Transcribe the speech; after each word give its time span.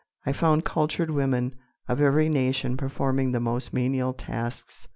I 0.25 0.33
found 0.33 0.65
cultured 0.65 1.11
women 1.11 1.53
of 1.87 2.01
every 2.01 2.27
nation 2.27 2.75
performing 2.75 3.33
the 3.33 3.39
most 3.39 3.71
menial 3.71 4.13
tasks. 4.13 4.87